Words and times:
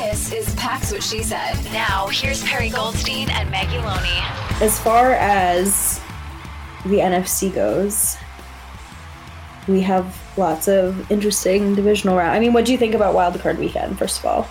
This 0.00 0.32
is 0.32 0.54
Pack 0.54 0.82
What 0.90 1.02
She 1.02 1.22
Said. 1.22 1.62
Now, 1.74 2.06
here's 2.06 2.42
Perri 2.42 2.70
Goldstein 2.70 3.28
and 3.28 3.50
Maggie 3.50 3.76
Loney. 3.76 4.64
As 4.64 4.80
far 4.80 5.12
as 5.12 6.00
the 6.86 7.00
NFC 7.00 7.54
goes, 7.54 8.16
we 9.68 9.82
have 9.82 10.18
lots 10.38 10.68
of 10.68 11.10
interesting 11.12 11.74
divisional 11.74 12.16
round. 12.16 12.30
I 12.30 12.40
mean, 12.40 12.54
what 12.54 12.64
do 12.64 12.72
you 12.72 12.78
think 12.78 12.94
about 12.94 13.12
Wild 13.12 13.38
Card 13.40 13.58
Weekend? 13.58 13.98
First 13.98 14.20
of 14.20 14.24
all, 14.24 14.48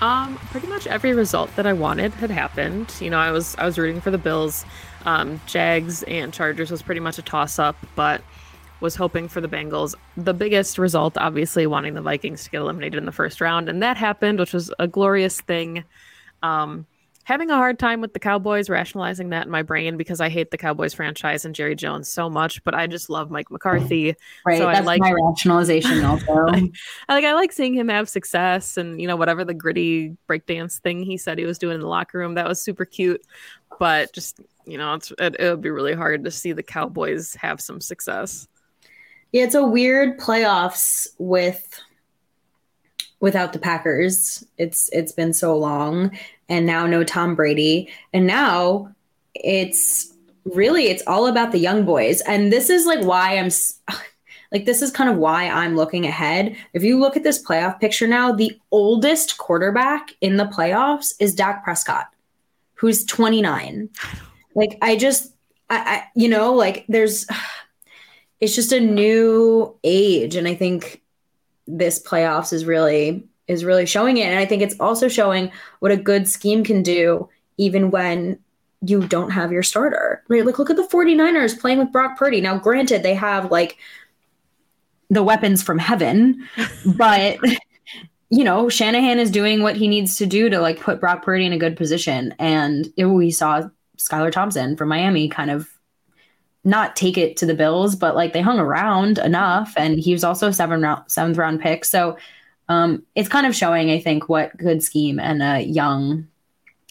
um, 0.00 0.36
pretty 0.52 0.68
much 0.68 0.86
every 0.86 1.12
result 1.12 1.54
that 1.56 1.66
I 1.66 1.72
wanted 1.72 2.14
had 2.14 2.30
happened. 2.30 2.94
You 3.00 3.10
know, 3.10 3.18
I 3.18 3.32
was 3.32 3.56
I 3.58 3.66
was 3.66 3.76
rooting 3.78 4.00
for 4.00 4.12
the 4.12 4.18
Bills. 4.18 4.64
Um, 5.04 5.40
Jags 5.46 6.04
and 6.04 6.32
Chargers 6.32 6.70
was 6.70 6.82
pretty 6.82 7.00
much 7.00 7.18
a 7.18 7.22
toss 7.22 7.58
up, 7.58 7.76
but 7.96 8.22
was 8.82 8.94
hoping 8.94 9.28
for 9.28 9.40
the 9.40 9.48
Bengals. 9.48 9.94
The 10.16 10.34
biggest 10.34 10.76
result, 10.76 11.16
obviously, 11.16 11.66
wanting 11.66 11.94
the 11.94 12.02
Vikings 12.02 12.44
to 12.44 12.50
get 12.50 12.60
eliminated 12.60 12.98
in 12.98 13.06
the 13.06 13.12
first 13.12 13.40
round, 13.40 13.68
and 13.68 13.82
that 13.82 13.96
happened, 13.96 14.38
which 14.38 14.52
was 14.52 14.70
a 14.78 14.86
glorious 14.86 15.40
thing. 15.40 15.84
Um, 16.42 16.86
having 17.24 17.50
a 17.50 17.56
hard 17.56 17.78
time 17.78 18.00
with 18.00 18.12
the 18.12 18.18
Cowboys, 18.18 18.68
rationalizing 18.68 19.30
that 19.30 19.46
in 19.46 19.50
my 19.50 19.62
brain 19.62 19.96
because 19.96 20.20
I 20.20 20.28
hate 20.28 20.50
the 20.50 20.58
Cowboys 20.58 20.94
franchise 20.94 21.44
and 21.44 21.54
Jerry 21.54 21.76
Jones 21.76 22.10
so 22.10 22.28
much, 22.28 22.62
but 22.64 22.74
I 22.74 22.86
just 22.86 23.08
love 23.08 23.30
Mike 23.30 23.50
McCarthy. 23.50 24.14
Right, 24.44 24.58
so 24.58 24.66
that's 24.66 24.80
I 24.80 24.82
like 24.82 25.00
my 25.00 25.12
rationalization 25.12 26.04
also. 26.04 26.32
I, 26.32 26.70
I, 27.08 27.14
like 27.14 27.24
I 27.24 27.34
like 27.34 27.52
seeing 27.52 27.74
him 27.74 27.88
have 27.88 28.08
success 28.08 28.76
and 28.76 29.00
you 29.00 29.06
know 29.06 29.16
whatever 29.16 29.44
the 29.44 29.54
gritty 29.54 30.16
breakdance 30.28 30.80
thing 30.80 31.02
he 31.02 31.16
said 31.16 31.38
he 31.38 31.44
was 31.44 31.58
doing 31.58 31.76
in 31.76 31.80
the 31.80 31.86
locker 31.86 32.18
room 32.18 32.34
that 32.34 32.48
was 32.48 32.62
super 32.62 32.84
cute, 32.84 33.24
but 33.78 34.12
just 34.12 34.40
you 34.66 34.78
know 34.78 34.94
it's 34.94 35.12
it, 35.18 35.36
it 35.38 35.50
would 35.50 35.62
be 35.62 35.70
really 35.70 35.94
hard 35.94 36.24
to 36.24 36.30
see 36.30 36.52
the 36.52 36.62
Cowboys 36.62 37.34
have 37.36 37.60
some 37.60 37.80
success. 37.80 38.48
Yeah, 39.32 39.44
it's 39.44 39.54
a 39.54 39.66
weird 39.66 40.18
playoffs 40.18 41.08
with 41.18 41.80
without 43.22 43.54
the 43.54 43.58
Packers. 43.58 44.44
It's 44.58 44.90
it's 44.92 45.12
been 45.12 45.32
so 45.32 45.56
long 45.56 46.10
and 46.50 46.66
now 46.66 46.86
no 46.86 47.02
Tom 47.02 47.34
Brady. 47.34 47.88
And 48.12 48.26
now 48.26 48.94
it's 49.34 50.12
really 50.44 50.88
it's 50.88 51.04
all 51.06 51.26
about 51.26 51.52
the 51.52 51.58
young 51.58 51.86
boys. 51.86 52.20
And 52.22 52.52
this 52.52 52.68
is 52.68 52.84
like 52.84 53.02
why 53.02 53.38
I'm 53.38 53.50
like 54.52 54.66
this 54.66 54.82
is 54.82 54.90
kind 54.90 55.08
of 55.08 55.16
why 55.16 55.48
I'm 55.48 55.76
looking 55.76 56.04
ahead. 56.04 56.54
If 56.74 56.82
you 56.82 57.00
look 57.00 57.16
at 57.16 57.22
this 57.22 57.42
playoff 57.42 57.80
picture 57.80 58.06
now, 58.06 58.32
the 58.32 58.60
oldest 58.70 59.38
quarterback 59.38 60.14
in 60.20 60.36
the 60.36 60.44
playoffs 60.44 61.14
is 61.18 61.34
Dak 61.34 61.64
Prescott, 61.64 62.08
who's 62.74 63.04
29. 63.06 63.88
Like 64.54 64.76
I 64.82 64.96
just 64.96 65.32
I, 65.70 65.76
I 65.76 66.04
you 66.14 66.28
know, 66.28 66.52
like 66.52 66.84
there's 66.88 67.26
it's 68.42 68.56
just 68.56 68.72
a 68.72 68.80
new 68.80 69.78
age. 69.84 70.34
And 70.34 70.48
I 70.48 70.56
think 70.56 71.00
this 71.68 72.02
playoffs 72.02 72.52
is 72.52 72.64
really 72.64 73.24
is 73.46 73.64
really 73.64 73.86
showing 73.86 74.16
it. 74.16 74.26
And 74.26 74.38
i 74.38 74.44
think 74.44 74.62
it's 74.62 74.78
also 74.80 75.08
showing 75.08 75.50
what 75.78 75.92
a 75.92 75.96
good 75.96 76.28
scheme 76.28 76.64
can 76.64 76.82
do 76.82 77.28
even 77.56 77.90
when 77.90 78.38
you 78.84 79.06
don't 79.06 79.30
have 79.30 79.52
your 79.52 79.62
starter 79.62 80.24
right? 80.28 80.44
Like 80.44 80.58
look 80.58 80.70
at 80.70 80.76
the 80.76 80.82
49ers 80.82 81.58
playing 81.58 81.78
with 81.78 81.92
brock 81.92 82.18
purdy. 82.18 82.40
Now 82.40 82.58
granted 82.58 83.04
they 83.04 83.14
have 83.14 83.50
like 83.52 83.78
the 85.08 85.22
weapons 85.22 85.62
from 85.62 85.78
heaven 85.78 86.48
but 86.96 87.38
you 88.30 88.42
know 88.42 88.68
shanahan 88.68 89.20
is 89.20 89.30
doing 89.30 89.62
what 89.62 89.76
he 89.76 89.86
needs 89.86 90.16
to 90.16 90.26
do 90.26 90.48
to 90.48 90.58
like 90.58 90.80
put 90.80 91.00
brock 91.00 91.22
purdy 91.22 91.46
in 91.46 91.52
a 91.52 91.58
good 91.58 91.76
position. 91.76 92.34
And 92.40 92.92
it, 92.96 93.06
we 93.06 93.30
saw 93.30 93.68
skylar 93.98 94.32
thompson 94.32 94.76
from 94.76 94.88
miami 94.88 95.28
kind 95.28 95.50
of 95.50 95.71
not 96.64 96.94
take 96.96 97.18
it 97.18 97.36
to 97.38 97.46
the 97.46 97.54
Bills, 97.54 97.96
but 97.96 98.14
like 98.14 98.32
they 98.32 98.40
hung 98.40 98.58
around 98.58 99.18
enough, 99.18 99.74
and 99.76 99.98
he 99.98 100.12
was 100.12 100.24
also 100.24 100.48
a 100.48 100.52
seven 100.52 100.80
round, 100.82 101.10
seventh 101.10 101.36
round 101.36 101.60
pick. 101.60 101.84
So 101.84 102.16
um, 102.68 103.02
it's 103.14 103.28
kind 103.28 103.46
of 103.46 103.56
showing, 103.56 103.90
I 103.90 103.98
think, 103.98 104.28
what 104.28 104.56
good 104.56 104.82
scheme 104.82 105.18
and 105.18 105.42
a 105.42 105.60
young 105.60 106.28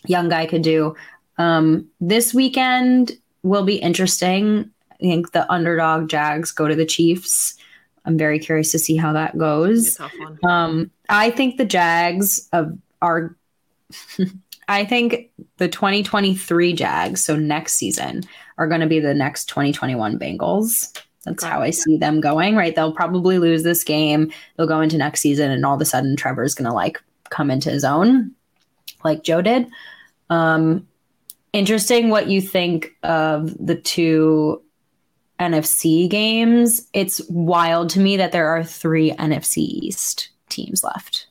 young 0.06 0.30
guy 0.30 0.46
could 0.46 0.64
do. 0.64 0.96
Um, 1.38 1.88
this 2.00 2.34
weekend 2.34 3.14
will 3.44 3.64
be 3.64 3.76
interesting. 3.76 4.70
I 4.92 4.96
think 4.98 5.32
the 5.32 5.52
underdog 5.52 6.10
Jags 6.10 6.52
go 6.52 6.68
to 6.68 6.76
the 6.76 6.86
Chiefs. 6.86 7.56
I'm 8.04 8.18
very 8.18 8.40
curious 8.40 8.72
to 8.72 8.80
see 8.80 8.98
how 8.98 9.14
that 9.14 9.38
goes. 9.38 10.00
Um, 10.44 10.92
I 11.08 11.30
think 11.32 11.58
the 11.58 11.66
Jags 11.66 12.50
of 12.52 12.78
are. 13.02 13.36
I 14.72 14.86
think 14.86 15.30
the 15.58 15.68
2023 15.68 16.74
Jags, 16.74 17.22
so 17.22 17.36
next 17.36 17.74
season, 17.74 18.24
are 18.58 18.68
going 18.68 18.82
to 18.82 18.88
be 18.88 19.00
the 19.00 19.14
next 19.14 19.46
2021 19.50 20.18
Bengals. 20.18 20.98
That's 21.26 21.44
how 21.44 21.62
I 21.62 21.70
see 21.70 21.98
them 21.98 22.22
going, 22.22 22.56
right? 22.56 22.76
They'll 22.76 22.94
probably 22.94 23.38
lose 23.38 23.64
this 23.64 23.84
game. 23.84 24.32
They'll 24.56 24.68
go 24.68 24.82
into 24.82 24.98
next 24.98 25.22
season, 25.22 25.52
and 25.52 25.66
all 25.66 25.76
of 25.76 25.82
a 25.82 25.86
sudden, 25.86 26.16
Trevor's 26.16 26.56
going 26.56 26.70
to 26.70 26.74
like 26.74 27.02
come 27.30 27.52
into 27.52 27.70
his 27.70 27.84
own, 27.84 28.32
like 29.04 29.24
Joe 29.24 29.42
did. 29.42 29.68
Um, 30.30 30.88
interesting 31.54 32.10
what 32.10 32.28
you 32.28 32.42
think 32.42 32.96
of 33.04 33.56
the 33.60 33.76
two 33.76 34.64
NFC 35.40 36.10
games. 36.10 36.88
It's 36.94 37.22
wild 37.30 37.90
to 37.92 38.00
me 38.00 38.18
that 38.18 38.32
there 38.32 38.48
are 38.48 38.64
three 38.64 39.12
NFC 39.12 39.58
East 39.58 40.30
teams 40.50 40.84
left. 40.84 41.28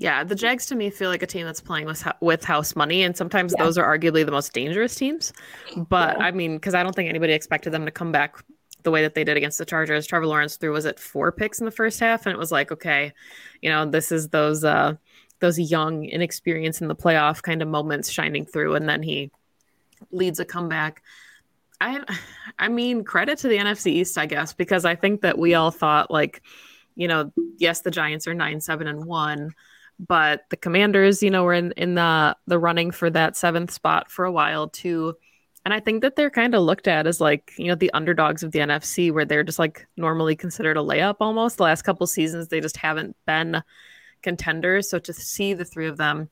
Yeah, 0.00 0.22
the 0.22 0.36
Jags 0.36 0.66
to 0.66 0.76
me 0.76 0.90
feel 0.90 1.10
like 1.10 1.24
a 1.24 1.26
team 1.26 1.44
that's 1.44 1.60
playing 1.60 1.86
with 1.86 2.06
with 2.20 2.44
house 2.44 2.76
money, 2.76 3.02
and 3.02 3.16
sometimes 3.16 3.52
yeah. 3.58 3.64
those 3.64 3.76
are 3.76 3.98
arguably 3.98 4.24
the 4.24 4.30
most 4.30 4.52
dangerous 4.52 4.94
teams. 4.94 5.32
But 5.76 6.16
yeah. 6.16 6.26
I 6.26 6.30
mean, 6.30 6.54
because 6.54 6.72
I 6.76 6.84
don't 6.84 6.94
think 6.94 7.08
anybody 7.08 7.32
expected 7.32 7.70
them 7.70 7.84
to 7.84 7.90
come 7.90 8.12
back 8.12 8.36
the 8.84 8.92
way 8.92 9.02
that 9.02 9.16
they 9.16 9.24
did 9.24 9.36
against 9.36 9.58
the 9.58 9.64
Chargers. 9.64 10.06
Trevor 10.06 10.28
Lawrence 10.28 10.54
threw 10.54 10.70
was 10.70 10.84
it 10.84 11.00
four 11.00 11.32
picks 11.32 11.58
in 11.58 11.64
the 11.64 11.72
first 11.72 11.98
half, 11.98 12.26
and 12.26 12.32
it 12.32 12.38
was 12.38 12.52
like, 12.52 12.70
okay, 12.70 13.12
you 13.60 13.70
know, 13.70 13.86
this 13.86 14.12
is 14.12 14.28
those 14.28 14.62
uh 14.62 14.94
those 15.40 15.58
young, 15.58 16.04
inexperienced 16.04 16.80
in 16.80 16.86
the 16.86 16.94
playoff 16.94 17.42
kind 17.42 17.60
of 17.60 17.66
moments 17.66 18.08
shining 18.08 18.46
through, 18.46 18.76
and 18.76 18.88
then 18.88 19.02
he 19.02 19.32
leads 20.12 20.38
a 20.38 20.44
comeback. 20.44 21.02
I 21.80 22.04
I 22.56 22.68
mean, 22.68 23.02
credit 23.02 23.38
to 23.38 23.48
the 23.48 23.58
NFC 23.58 23.88
East, 23.88 24.16
I 24.16 24.26
guess, 24.26 24.52
because 24.52 24.84
I 24.84 24.94
think 24.94 25.22
that 25.22 25.38
we 25.38 25.54
all 25.54 25.72
thought 25.72 26.08
like, 26.08 26.40
you 26.94 27.08
know, 27.08 27.32
yes, 27.56 27.80
the 27.80 27.90
Giants 27.90 28.28
are 28.28 28.34
nine, 28.34 28.60
seven, 28.60 28.86
and 28.86 29.04
one 29.04 29.50
but 29.98 30.44
the 30.50 30.56
commanders 30.56 31.22
you 31.22 31.30
know 31.30 31.44
were 31.44 31.54
in 31.54 31.72
in 31.72 31.94
the 31.94 32.36
the 32.46 32.58
running 32.58 32.90
for 32.90 33.10
that 33.10 33.36
seventh 33.36 33.70
spot 33.70 34.10
for 34.10 34.24
a 34.24 34.32
while 34.32 34.68
too. 34.68 35.14
And 35.64 35.74
i 35.74 35.80
think 35.80 36.02
that 36.02 36.16
they're 36.16 36.30
kind 36.30 36.54
of 36.54 36.62
looked 36.62 36.88
at 36.88 37.06
as 37.06 37.20
like 37.20 37.52
you 37.58 37.66
know 37.66 37.74
the 37.74 37.90
underdogs 37.92 38.42
of 38.42 38.52
the 38.52 38.60
nfc 38.60 39.12
where 39.12 39.24
they're 39.24 39.42
just 39.42 39.58
like 39.58 39.86
normally 39.96 40.36
considered 40.36 40.76
a 40.76 40.80
layup 40.80 41.16
almost. 41.20 41.56
The 41.56 41.64
last 41.64 41.82
couple 41.82 42.06
seasons 42.06 42.48
they 42.48 42.60
just 42.60 42.76
haven't 42.76 43.16
been 43.26 43.62
contenders. 44.22 44.88
So 44.88 44.98
to 44.98 45.12
see 45.12 45.54
the 45.54 45.64
three 45.64 45.88
of 45.88 45.96
them 45.96 46.28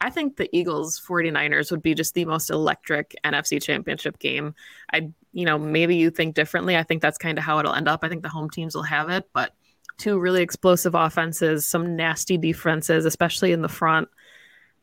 i 0.00 0.08
think 0.08 0.36
the 0.36 0.48
eagles 0.56 1.00
49ers 1.06 1.70
would 1.70 1.82
be 1.82 1.94
just 1.94 2.14
the 2.14 2.24
most 2.24 2.50
electric 2.50 3.14
nfc 3.24 3.62
championship 3.62 4.18
game. 4.18 4.54
I 4.92 5.10
you 5.32 5.44
know 5.44 5.58
maybe 5.58 5.96
you 5.96 6.10
think 6.10 6.34
differently. 6.34 6.76
I 6.76 6.82
think 6.82 7.02
that's 7.02 7.18
kind 7.18 7.38
of 7.38 7.44
how 7.44 7.58
it'll 7.58 7.74
end 7.74 7.86
up. 7.86 8.00
I 8.02 8.08
think 8.08 8.22
the 8.22 8.28
home 8.30 8.48
teams 8.50 8.74
will 8.74 8.82
have 8.82 9.10
it 9.10 9.28
but 9.34 9.52
two 10.00 10.18
really 10.18 10.42
explosive 10.42 10.94
offenses, 10.94 11.66
some 11.66 11.94
nasty 11.94 12.36
defenses, 12.36 13.04
especially 13.04 13.52
in 13.52 13.62
the 13.62 13.68
front. 13.68 14.08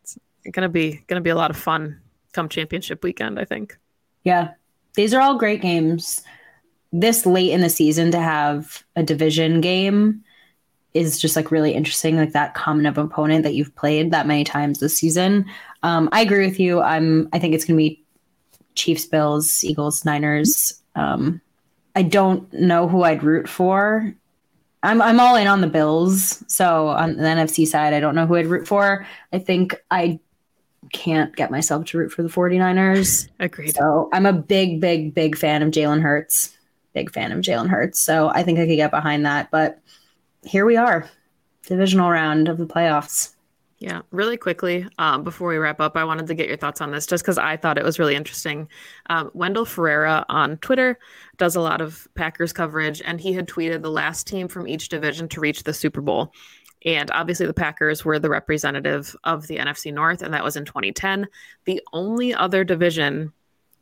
It's 0.03 0.17
gonna 0.51 0.69
be 0.69 1.03
gonna 1.07 1.21
be 1.21 1.31
a 1.31 1.35
lot 1.35 1.51
of 1.51 1.57
fun 1.57 1.99
come 2.33 2.47
championship 2.47 3.03
weekend, 3.03 3.39
I 3.39 3.45
think. 3.45 3.77
Yeah. 4.23 4.51
These 4.95 5.13
are 5.13 5.21
all 5.21 5.37
great 5.37 5.61
games. 5.61 6.23
This 6.93 7.25
late 7.25 7.51
in 7.51 7.61
the 7.61 7.69
season 7.69 8.11
to 8.11 8.19
have 8.19 8.83
a 8.95 9.03
division 9.03 9.59
game 9.59 10.23
is 10.93 11.19
just 11.19 11.35
like 11.35 11.51
really 11.51 11.73
interesting, 11.73 12.15
like 12.15 12.31
that 12.31 12.53
common 12.53 12.85
of 12.85 12.97
opponent 12.97 13.43
that 13.43 13.53
you've 13.53 13.75
played 13.75 14.11
that 14.11 14.27
many 14.27 14.43
times 14.43 14.79
this 14.79 14.97
season. 14.97 15.45
Um, 15.83 16.09
I 16.11 16.21
agree 16.21 16.45
with 16.45 16.59
you. 16.59 16.81
I'm 16.81 17.27
I 17.33 17.39
think 17.39 17.53
it's 17.53 17.65
gonna 17.65 17.77
be 17.77 18.03
Chiefs, 18.75 19.05
Bills, 19.05 19.63
Eagles, 19.63 20.05
Niners. 20.05 20.81
Um, 20.95 21.41
I 21.95 22.03
don't 22.03 22.51
know 22.53 22.87
who 22.87 23.03
I'd 23.03 23.23
root 23.23 23.49
for 23.49 24.13
I'm 24.87 25.01
I'm 25.01 25.19
all 25.19 25.35
in 25.35 25.47
on 25.47 25.59
the 25.59 25.67
Bills. 25.67 26.43
So 26.47 26.87
on 26.87 27.17
the 27.17 27.23
NFC 27.23 27.67
side, 27.67 27.93
I 27.93 27.99
don't 27.99 28.15
know 28.15 28.25
who 28.25 28.35
I'd 28.35 28.47
root 28.47 28.67
for. 28.67 29.05
I 29.33 29.39
think 29.39 29.75
I 29.91 30.19
can't 30.93 31.35
get 31.35 31.51
myself 31.51 31.85
to 31.87 31.97
root 31.97 32.11
for 32.11 32.23
the 32.23 32.29
49ers. 32.29 33.27
Agreed. 33.39 33.75
So 33.75 34.09
I'm 34.13 34.25
a 34.25 34.31
big, 34.31 34.79
big, 34.79 35.13
big 35.13 35.37
fan 35.37 35.61
of 35.61 35.71
Jalen 35.71 36.01
Hurts. 36.01 36.57
Big 36.93 37.11
fan 37.11 37.33
of 37.33 37.39
Jalen 37.39 37.67
Hurts. 37.67 38.01
So 38.01 38.29
I 38.29 38.43
think 38.43 38.59
I 38.59 38.65
could 38.65 38.77
get 38.77 38.91
behind 38.91 39.25
that. 39.25 39.51
But 39.51 39.79
here 40.43 40.65
we 40.65 40.77
are, 40.77 41.09
divisional 41.65 42.09
round 42.09 42.47
of 42.47 42.57
the 42.57 42.65
playoffs. 42.65 43.35
Yeah, 43.79 44.01
really 44.09 44.37
quickly 44.37 44.87
um, 44.97 45.23
before 45.23 45.49
we 45.49 45.57
wrap 45.57 45.79
up, 45.79 45.95
I 45.95 46.03
wanted 46.03 46.25
to 46.27 46.33
get 46.33 46.47
your 46.47 46.57
thoughts 46.57 46.81
on 46.81 46.91
this 46.91 47.05
just 47.05 47.23
because 47.23 47.37
I 47.37 47.57
thought 47.57 47.77
it 47.77 47.83
was 47.83 47.99
really 47.99 48.15
interesting. 48.15 48.67
Um, 49.07 49.29
Wendell 49.35 49.65
Ferreira 49.65 50.25
on 50.29 50.57
Twitter 50.57 50.97
does 51.37 51.55
a 51.55 51.61
lot 51.61 51.79
of 51.79 52.07
Packers 52.15 52.51
coverage, 52.51 53.03
and 53.05 53.21
he 53.21 53.33
had 53.33 53.47
tweeted 53.47 53.83
the 53.83 53.91
last 53.91 54.25
team 54.25 54.47
from 54.47 54.67
each 54.67 54.89
division 54.89 55.29
to 55.29 55.39
reach 55.39 55.61
the 55.61 55.75
Super 55.75 56.01
Bowl. 56.01 56.33
And 56.85 57.11
obviously, 57.11 57.45
the 57.45 57.53
Packers 57.53 58.03
were 58.03 58.17
the 58.17 58.29
representative 58.29 59.15
of 59.23 59.45
the 59.45 59.57
NFC 59.57 59.93
North, 59.93 60.23
and 60.23 60.33
that 60.33 60.43
was 60.43 60.55
in 60.55 60.65
2010. 60.65 61.27
The 61.65 61.81
only 61.93 62.33
other 62.33 62.63
division 62.63 63.31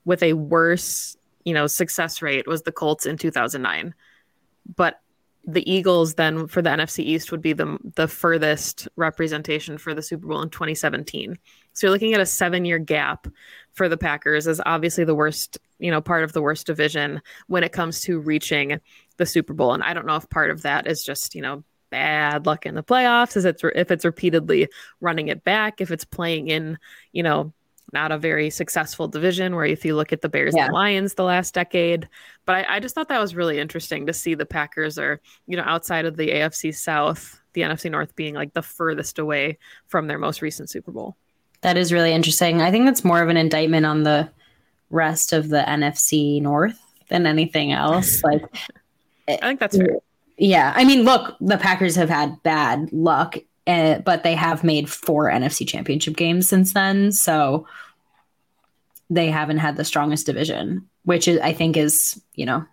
with 0.04 0.22
a 0.24 0.34
worse, 0.34 1.16
you 1.46 1.54
know, 1.54 1.68
success 1.68 2.22
rate 2.22 2.48
was 2.48 2.64
the 2.64 2.72
Colts 2.74 3.06
in 3.06 3.18
2009. 3.18 3.94
But 4.76 5.00
the 5.48 5.72
Eagles 5.72 6.16
then 6.16 6.48
for 6.48 6.62
the 6.62 6.70
NFC 6.70 7.00
East 7.00 7.32
would 7.32 7.42
be 7.42 7.54
the 7.54 7.78
the 7.96 8.08
furthest 8.08 8.88
representation 8.96 9.78
for 9.78 9.94
the 9.94 10.02
Super 10.02 10.28
Bowl 10.28 10.42
in 10.42 10.50
2017. 10.50 11.38
So 11.74 11.88
you're 11.88 11.92
looking 11.92 12.14
at 12.14 12.20
a 12.20 12.24
7-year 12.24 12.80
gap 12.80 13.28
for 13.74 13.88
the 13.88 13.98
Packers 13.98 14.48
as 14.48 14.62
obviously 14.66 15.04
the 15.04 15.16
worst, 15.16 15.60
you 15.78 15.92
know, 15.92 16.02
part 16.02 16.24
of 16.24 16.34
the 16.34 16.42
worst 16.42 16.66
division 16.66 17.22
when 17.48 17.64
it 17.64 17.74
comes 17.74 18.02
to 18.02 18.20
reaching 18.20 18.80
the 19.18 19.26
Super 19.26 19.54
Bowl. 19.54 19.74
And 19.74 19.84
I 19.84 19.94
don't 19.94 20.08
know 20.08 20.16
if 20.16 20.30
part 20.30 20.52
of 20.52 20.64
that 20.64 20.88
is 20.88 21.04
just, 21.04 21.36
you 21.36 21.42
know, 21.42 21.64
bad 21.92 22.46
luck 22.46 22.66
in 22.66 22.76
the 22.76 22.84
playoffs, 22.84 23.38
is 23.38 23.46
it's 23.46 23.64
if 23.64 23.92
it's 23.92 24.06
repeatedly 24.06 24.70
running 25.00 25.28
it 25.28 25.44
back, 25.44 25.80
if 25.80 25.92
it's 25.92 26.06
playing 26.06 26.48
in, 26.48 26.78
you 27.12 27.24
know, 27.24 27.54
not 27.94 28.12
a 28.12 28.18
very 28.18 28.50
successful 28.50 29.08
division 29.08 29.56
where 29.56 29.66
if 29.66 29.86
you 29.86 29.96
look 29.96 30.12
at 30.12 30.22
the 30.22 30.30
Bears 30.30 30.54
yeah. 30.56 30.64
and 30.64 30.70
the 30.70 30.74
Lions 30.74 31.14
the 31.14 31.24
last 31.24 31.54
decade. 31.54 32.08
But 32.46 32.68
I, 32.68 32.76
I, 32.76 32.80
just 32.80 32.96
thought 32.96 33.10
that 33.10 33.22
was 33.22 33.36
really 33.36 33.60
interesting 33.60 34.06
to 34.06 34.14
see 34.14 34.36
the 34.36 34.46
Packers 34.46 34.98
are, 34.98 35.22
you 35.48 35.56
know, 35.56 35.64
outside 35.66 36.06
of 36.06 36.18
the 36.18 36.30
AFC 36.30 36.76
South, 36.76 37.42
the 37.54 37.62
NFC 37.62 37.90
North 37.90 38.16
being 38.16 38.34
like 38.34 38.54
the 38.54 38.62
furthest 38.62 39.20
away 39.20 39.58
from 39.88 40.08
their 40.08 40.20
most 40.20 40.42
recent 40.42 40.70
Super 40.70 40.92
Bowl. 40.92 41.16
That 41.62 41.78
is 41.78 41.94
really 41.94 42.12
interesting. 42.12 42.62
I 42.62 42.72
think 42.72 42.86
that's 42.86 43.04
more 43.04 43.22
of 43.22 43.30
an 43.30 43.38
indictment 43.38 43.86
on 43.86 44.04
the 44.04 44.30
rest 44.90 45.34
of 45.34 45.50
the 45.50 45.64
NFC 45.68 46.42
North 46.42 46.80
than 47.10 47.26
anything 47.26 47.72
else. 47.72 48.22
Like 48.24 48.44
I 49.28 49.48
think 49.48 49.60
that's 49.60 49.76
eh, 49.76 49.86
fair. 49.86 49.98
Yeah. 50.38 50.74
I 50.76 50.84
mean, 50.84 51.04
look, 51.04 51.36
the 51.40 51.58
Packers 51.58 51.96
have 51.96 52.10
had 52.10 52.42
bad 52.44 52.92
luck, 52.92 53.38
uh, 53.68 54.00
but 54.00 54.24
they 54.24 54.36
have 54.36 54.64
made 54.64 54.90
four 54.90 55.30
NFC 55.30 55.68
championship 55.68 56.16
games 56.16 56.48
since 56.48 56.74
then. 56.74 57.12
So 57.12 57.68
they 59.10 59.28
haven't 59.28 59.58
had 59.58 59.76
the 59.76 59.86
strongest 59.86 60.26
division, 60.26 60.88
which 61.04 61.28
is, 61.28 61.40
I 61.40 61.54
think 61.54 61.78
is, 61.78 62.22
you 62.36 62.46
know, 62.46 62.66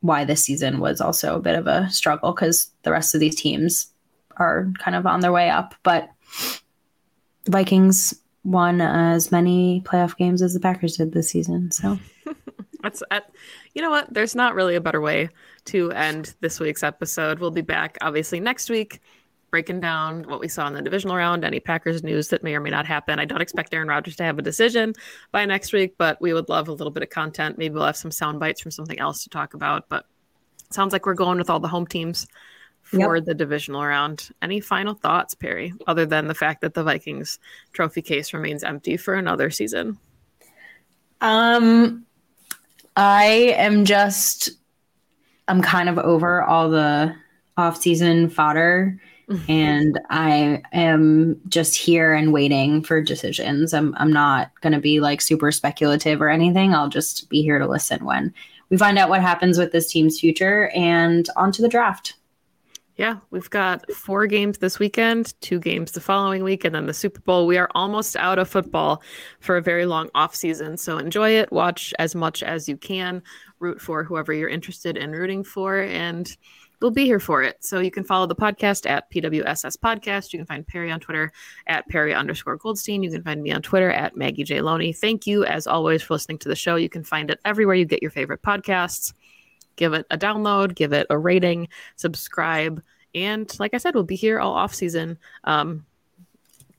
why 0.00 0.24
this 0.24 0.42
season 0.42 0.78
was 0.78 1.00
also 1.00 1.36
a 1.36 1.40
bit 1.40 1.56
of 1.56 1.66
a 1.66 1.90
struggle 1.90 2.32
because 2.32 2.70
the 2.82 2.92
rest 2.92 3.14
of 3.14 3.20
these 3.20 3.36
teams 3.36 3.88
are 4.36 4.70
kind 4.78 4.94
of 4.94 5.06
on 5.06 5.20
their 5.20 5.32
way 5.32 5.50
up. 5.50 5.74
But 5.82 6.08
Vikings 7.48 8.14
won 8.44 8.80
as 8.80 9.32
many 9.32 9.82
playoff 9.84 10.16
games 10.16 10.40
as 10.40 10.54
the 10.54 10.60
Packers 10.60 10.96
did 10.96 11.12
this 11.12 11.30
season. 11.30 11.70
So 11.70 11.98
that's 12.82 13.02
at, 13.10 13.30
you 13.74 13.82
know 13.82 13.90
what? 13.90 14.12
There's 14.12 14.34
not 14.34 14.54
really 14.54 14.74
a 14.74 14.80
better 14.80 15.00
way 15.00 15.28
to 15.66 15.90
end 15.92 16.34
this 16.40 16.60
week's 16.60 16.82
episode. 16.82 17.40
We'll 17.40 17.50
be 17.50 17.62
back 17.62 17.98
obviously 18.00 18.40
next 18.40 18.70
week 18.70 19.00
breaking 19.56 19.80
down 19.80 20.22
what 20.24 20.38
we 20.38 20.48
saw 20.48 20.66
in 20.66 20.74
the 20.74 20.82
divisional 20.82 21.16
round, 21.16 21.42
any 21.42 21.58
Packers 21.58 22.02
news 22.02 22.28
that 22.28 22.42
may 22.42 22.54
or 22.54 22.60
may 22.60 22.68
not 22.68 22.84
happen. 22.84 23.18
I 23.18 23.24
don't 23.24 23.40
expect 23.40 23.72
Aaron 23.72 23.88
Rodgers 23.88 24.14
to 24.16 24.22
have 24.22 24.38
a 24.38 24.42
decision 24.42 24.92
by 25.32 25.46
next 25.46 25.72
week, 25.72 25.94
but 25.96 26.20
we 26.20 26.34
would 26.34 26.50
love 26.50 26.68
a 26.68 26.72
little 26.72 26.90
bit 26.90 27.02
of 27.02 27.08
content. 27.08 27.56
Maybe 27.56 27.72
we'll 27.72 27.86
have 27.86 27.96
some 27.96 28.10
sound 28.10 28.38
bites 28.38 28.60
from 28.60 28.70
something 28.70 28.98
else 28.98 29.22
to 29.22 29.30
talk 29.30 29.54
about. 29.54 29.88
But 29.88 30.04
sounds 30.70 30.92
like 30.92 31.06
we're 31.06 31.14
going 31.14 31.38
with 31.38 31.48
all 31.48 31.58
the 31.58 31.68
home 31.68 31.86
teams 31.86 32.26
for 32.82 33.16
yep. 33.16 33.24
the 33.24 33.32
divisional 33.32 33.82
round. 33.82 34.28
Any 34.42 34.60
final 34.60 34.92
thoughts, 34.92 35.32
Perri, 35.32 35.72
other 35.86 36.04
than 36.04 36.26
the 36.26 36.34
fact 36.34 36.60
that 36.60 36.74
the 36.74 36.84
Vikings 36.84 37.38
trophy 37.72 38.02
case 38.02 38.34
remains 38.34 38.62
empty 38.62 38.98
for 38.98 39.14
another 39.14 39.48
season? 39.48 39.96
Um, 41.22 42.04
I 42.94 43.54
am 43.56 43.86
just, 43.86 44.50
I'm 45.48 45.62
kind 45.62 45.88
of 45.88 45.96
over 45.96 46.42
all 46.42 46.68
the 46.68 47.16
off-season 47.56 48.28
fodder 48.28 49.00
and 49.48 49.98
I 50.10 50.62
am 50.72 51.40
just 51.48 51.76
here 51.76 52.14
and 52.14 52.32
waiting 52.32 52.82
for 52.82 53.00
decisions. 53.02 53.74
I'm 53.74 53.94
I'm 53.96 54.12
not 54.12 54.52
going 54.60 54.72
to 54.72 54.80
be 54.80 55.00
like 55.00 55.20
super 55.20 55.50
speculative 55.50 56.22
or 56.22 56.28
anything. 56.28 56.74
I'll 56.74 56.88
just 56.88 57.28
be 57.28 57.42
here 57.42 57.58
to 57.58 57.66
listen 57.66 58.04
when 58.04 58.32
we 58.70 58.76
find 58.76 58.98
out 58.98 59.08
what 59.08 59.20
happens 59.20 59.58
with 59.58 59.72
this 59.72 59.90
team's 59.90 60.20
future 60.20 60.68
and 60.74 61.28
on 61.36 61.52
to 61.52 61.62
the 61.62 61.68
draft. 61.68 62.14
Yeah, 62.96 63.18
we've 63.30 63.50
got 63.50 63.92
four 63.92 64.26
games 64.26 64.56
this 64.56 64.78
weekend, 64.78 65.38
two 65.42 65.58
games 65.58 65.92
the 65.92 66.00
following 66.00 66.42
week, 66.42 66.64
and 66.64 66.74
then 66.74 66.86
the 66.86 66.94
Super 66.94 67.20
Bowl. 67.20 67.46
We 67.46 67.58
are 67.58 67.68
almost 67.74 68.16
out 68.16 68.38
of 68.38 68.48
football 68.48 69.02
for 69.40 69.58
a 69.58 69.62
very 69.62 69.84
long 69.84 70.08
off 70.14 70.34
season. 70.34 70.78
So 70.78 70.96
enjoy 70.96 71.32
it, 71.32 71.52
watch 71.52 71.92
as 71.98 72.14
much 72.14 72.42
as 72.42 72.70
you 72.70 72.78
can, 72.78 73.22
root 73.58 73.82
for 73.82 74.02
whoever 74.02 74.32
you're 74.32 74.48
interested 74.48 74.96
in 74.96 75.12
rooting 75.12 75.44
for, 75.44 75.82
and 75.82 76.34
we'll 76.80 76.90
be 76.90 77.04
here 77.04 77.20
for 77.20 77.42
it. 77.42 77.64
So 77.64 77.80
you 77.80 77.90
can 77.90 78.04
follow 78.04 78.26
the 78.26 78.34
podcast 78.34 78.88
at 78.88 79.10
PWSS 79.10 79.76
Podcast. 79.78 80.32
You 80.32 80.38
can 80.38 80.46
find 80.46 80.66
Perri 80.66 80.90
on 80.90 81.00
Twitter 81.00 81.32
at 81.66 81.88
Perri 81.88 82.14
underscore 82.14 82.56
Goldstein. 82.56 83.02
You 83.02 83.10
can 83.10 83.22
find 83.22 83.42
me 83.42 83.52
on 83.52 83.62
Twitter 83.62 83.90
at 83.90 84.16
Maggie 84.16 84.44
J. 84.44 84.60
Loney. 84.60 84.92
Thank 84.92 85.26
you, 85.26 85.44
as 85.44 85.66
always, 85.66 86.02
for 86.02 86.14
listening 86.14 86.38
to 86.38 86.48
the 86.48 86.56
show. 86.56 86.76
You 86.76 86.88
can 86.88 87.04
find 87.04 87.30
it 87.30 87.40
everywhere 87.44 87.74
you 87.74 87.84
get 87.84 88.02
your 88.02 88.10
favorite 88.10 88.42
podcasts. 88.42 89.12
Give 89.76 89.92
it 89.92 90.06
a 90.10 90.16
download, 90.16 90.74
give 90.74 90.92
it 90.92 91.06
a 91.10 91.18
rating, 91.18 91.68
subscribe. 91.96 92.82
And 93.14 93.54
like 93.58 93.74
I 93.74 93.78
said, 93.78 93.94
we'll 93.94 94.04
be 94.04 94.16
here 94.16 94.40
all 94.40 94.52
off 94.52 94.74
season 94.74 95.18
um, 95.44 95.84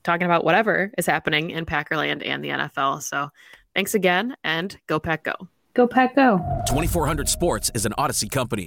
talking 0.02 0.24
about 0.24 0.44
whatever 0.44 0.92
is 0.98 1.06
happening 1.06 1.50
in 1.50 1.64
Packerland 1.64 2.26
and 2.26 2.42
the 2.42 2.48
NFL. 2.48 3.02
So 3.02 3.30
thanks 3.74 3.94
again 3.94 4.36
and 4.42 4.76
go 4.86 4.98
Pack 4.98 5.24
Go. 5.24 5.34
Go 5.74 5.86
Pack 5.86 6.16
Go. 6.16 6.38
2400 6.66 7.28
Sports 7.28 7.70
is 7.74 7.86
an 7.86 7.92
Audacy 7.98 8.28
company. 8.28 8.66